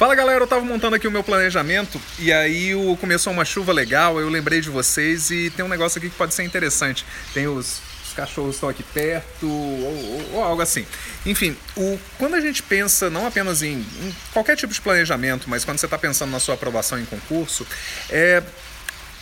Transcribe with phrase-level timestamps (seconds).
[0.00, 4.18] Fala galera, eu tava montando aqui o meu planejamento e aí começou uma chuva legal,
[4.18, 7.04] eu lembrei de vocês e tem um negócio aqui que pode ser interessante.
[7.34, 10.86] Tem os, os cachorros estão aqui perto ou, ou, ou, algo assim.
[11.26, 15.66] Enfim, o, quando a gente pensa não apenas em, em qualquer tipo de planejamento, mas
[15.66, 17.66] quando você está pensando na sua aprovação em concurso,
[18.08, 18.42] é,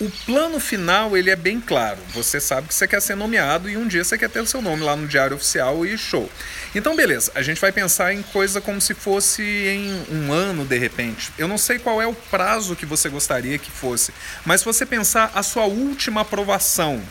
[0.00, 1.98] o plano final ele é bem claro.
[2.14, 4.62] Você sabe que você quer ser nomeado e um dia você quer ter o seu
[4.62, 6.30] nome lá no diário oficial e show.
[6.74, 10.78] Então, beleza, a gente vai pensar em coisa como se fosse em um ano de
[10.78, 11.32] repente.
[11.36, 14.12] Eu não sei qual é o prazo que você gostaria que fosse,
[14.44, 17.02] mas se você pensar a sua última aprovação,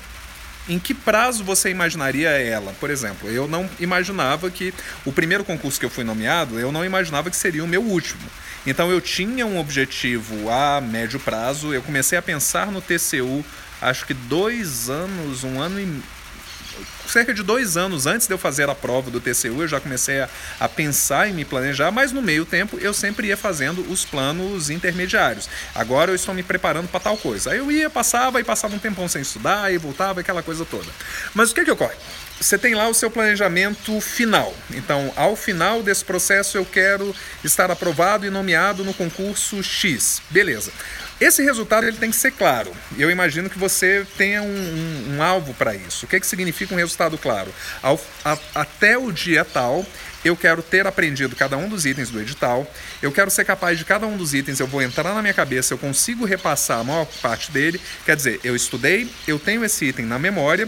[0.69, 2.73] em que prazo você imaginaria ela?
[2.79, 4.73] Por exemplo, eu não imaginava que
[5.05, 8.21] o primeiro concurso que eu fui nomeado, eu não imaginava que seria o meu último.
[8.67, 13.43] Então eu tinha um objetivo a médio prazo, eu comecei a pensar no TCU
[13.81, 16.01] acho que dois anos, um ano e
[17.07, 20.19] cerca de dois anos antes de eu fazer a prova do TCU, eu já comecei
[20.19, 24.05] a, a, pensar em me planejar, mas no meio tempo eu sempre ia fazendo os
[24.05, 25.49] planos intermediários.
[25.73, 27.51] Agora eu estou me preparando para tal coisa.
[27.51, 30.87] Aí eu ia, passava e passava um tempão sem estudar e voltava, aquela coisa toda.
[31.33, 31.95] Mas o que, que ocorre?
[32.39, 34.53] Você tem lá o seu planejamento final.
[34.71, 40.21] Então, ao final desse processo, eu quero estar aprovado e nomeado no concurso X.
[40.29, 40.71] Beleza.
[41.19, 42.71] Esse resultado ele tem que ser claro.
[42.97, 46.05] Eu imagino que você tenha um, um, um alvo para isso.
[46.05, 47.53] O que, que significa um resultado claro?
[47.81, 49.85] Ao, a, até o dia tal,
[50.23, 52.69] eu quero ter aprendido cada um dos itens do edital,
[53.01, 55.73] eu quero ser capaz de cada um dos itens, eu vou entrar na minha cabeça,
[55.73, 60.05] eu consigo repassar a maior parte dele, quer dizer, eu estudei, eu tenho esse item
[60.05, 60.67] na memória,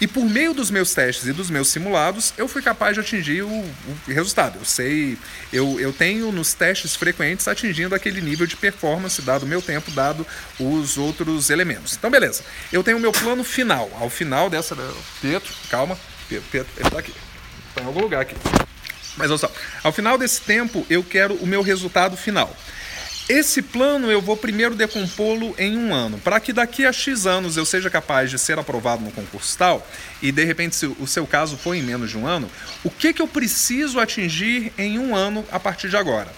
[0.00, 3.42] e por meio dos meus testes e dos meus simulados, eu fui capaz de atingir
[3.42, 3.74] o, o
[4.08, 4.58] resultado.
[4.58, 5.18] Eu sei,
[5.52, 9.90] eu, eu tenho nos testes frequentes atingindo aquele nível de performance, dado o meu tempo,
[9.90, 10.26] dado
[10.58, 11.96] os outros elementos.
[11.98, 12.42] Então, beleza.
[12.72, 13.90] Eu tenho o meu plano final.
[14.00, 14.74] Ao final dessa.
[15.20, 15.98] Pedro, calma.
[16.28, 17.12] Pedro ele tá aqui.
[17.74, 18.34] Tá em algum lugar aqui.
[19.16, 22.54] Mas olha só, ao final desse tempo eu quero o meu resultado final.
[23.28, 27.56] Esse plano eu vou primeiro decompô-lo em um ano, para que daqui a X anos
[27.56, 29.88] eu seja capaz de ser aprovado no concurso tal,
[30.20, 32.50] e de repente, se o seu caso for em menos de um ano,
[32.82, 36.32] o que, que eu preciso atingir em um ano a partir de agora?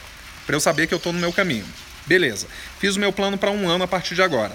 [0.45, 1.65] Para eu saber que eu estou no meu caminho.
[2.05, 2.47] Beleza,
[2.79, 4.55] fiz o meu plano para um ano a partir de agora.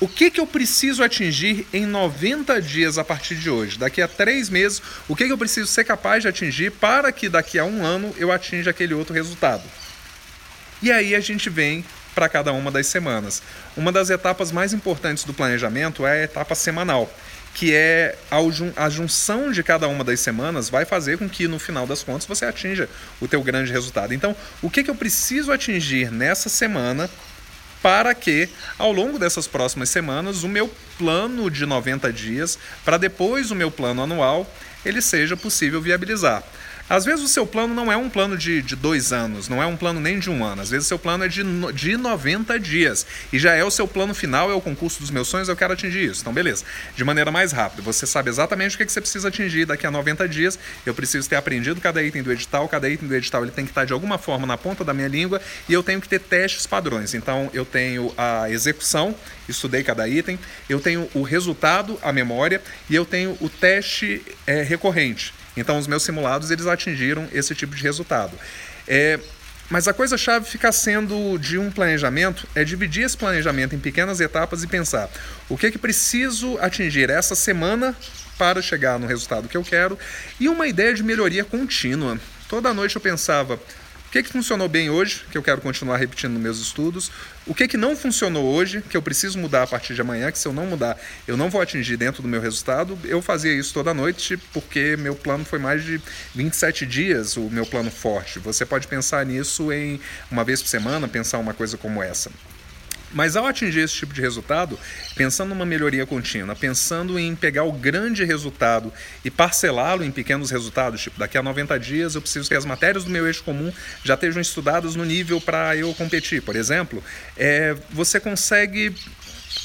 [0.00, 3.78] O que, que eu preciso atingir em 90 dias a partir de hoje?
[3.78, 7.28] Daqui a três meses, o que, que eu preciso ser capaz de atingir para que
[7.28, 9.62] daqui a um ano eu atinja aquele outro resultado?
[10.80, 11.84] E aí a gente vem
[12.14, 13.42] para cada uma das semanas.
[13.76, 17.12] Uma das etapas mais importantes do planejamento é a etapa semanal,
[17.52, 21.86] que é a junção de cada uma das semanas vai fazer com que no final
[21.86, 22.88] das contas você atinja
[23.20, 24.14] o teu grande resultado.
[24.14, 27.10] Então, o que, que eu preciso atingir nessa semana
[27.82, 28.48] para que,
[28.78, 33.70] ao longo dessas próximas semanas, o meu plano de 90 dias, para depois o meu
[33.70, 34.46] plano anual,
[34.84, 36.42] ele seja possível viabilizar.
[36.90, 39.66] Às vezes o seu plano não é um plano de, de dois anos, não é
[39.66, 40.60] um plano nem de um ano.
[40.60, 43.06] Às vezes o seu plano é de, de 90 dias.
[43.32, 45.72] E já é o seu plano final, é o concurso dos meus sonhos, eu quero
[45.72, 46.22] atingir isso.
[46.22, 46.64] Então, beleza.
[46.96, 47.80] De maneira mais rápida.
[47.82, 50.58] Você sabe exatamente o que, que você precisa atingir daqui a 90 dias.
[50.84, 52.68] Eu preciso ter aprendido cada item do edital.
[52.68, 55.06] Cada item do edital ele tem que estar de alguma forma na ponta da minha
[55.06, 55.40] língua.
[55.68, 57.14] E eu tenho que ter testes padrões.
[57.14, 59.14] Então, eu tenho a execução,
[59.48, 60.36] estudei cada item.
[60.68, 62.60] Eu tenho o resultado, a memória.
[62.88, 65.38] E eu tenho o teste é, recorrente.
[65.56, 68.32] Então, os meus simulados eles atingiram esse tipo de resultado.
[68.86, 69.18] É,
[69.70, 74.20] mas a coisa chave fica sendo de um planejamento é dividir esse planejamento em pequenas
[74.20, 75.08] etapas e pensar
[75.48, 77.94] o que é que preciso atingir essa semana
[78.36, 79.96] para chegar no resultado que eu quero
[80.40, 82.18] e uma ideia de melhoria contínua.
[82.48, 83.60] Toda noite eu pensava
[84.10, 87.12] o que, que funcionou bem hoje, que eu quero continuar repetindo nos meus estudos?
[87.46, 90.38] O que, que não funcionou hoje, que eu preciso mudar a partir de amanhã, que
[90.38, 90.98] se eu não mudar,
[91.28, 92.98] eu não vou atingir dentro do meu resultado?
[93.04, 96.02] Eu fazia isso toda noite porque meu plano foi mais de
[96.34, 98.40] 27 dias, o meu plano forte.
[98.40, 102.32] Você pode pensar nisso em uma vez por semana, pensar uma coisa como essa.
[103.12, 104.78] Mas ao atingir esse tipo de resultado,
[105.16, 108.92] pensando numa melhoria contínua, pensando em pegar o grande resultado
[109.24, 113.04] e parcelá-lo em pequenos resultados, tipo, daqui a 90 dias eu preciso que as matérias
[113.04, 113.72] do meu eixo comum
[114.04, 117.02] já estejam estudadas no nível para eu competir, por exemplo,
[117.36, 118.94] é, você consegue,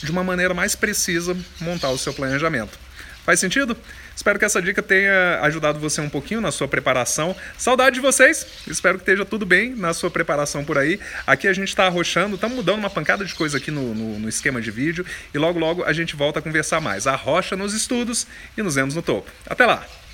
[0.01, 2.84] de uma maneira mais precisa, montar o seu planejamento.
[3.25, 3.75] Faz sentido?
[4.15, 7.35] Espero que essa dica tenha ajudado você um pouquinho na sua preparação.
[7.57, 8.45] Saudade de vocês.
[8.67, 10.99] Espero que esteja tudo bem na sua preparação por aí.
[11.25, 14.29] Aqui a gente está arrochando, estamos mudando uma pancada de coisa aqui no, no, no
[14.29, 17.07] esquema de vídeo e logo logo a gente volta a conversar mais.
[17.07, 19.31] Arrocha nos estudos e nos vemos no topo.
[19.49, 20.04] Até lá!